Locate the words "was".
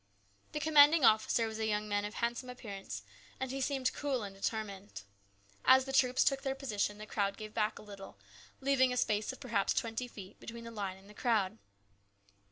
1.45-1.59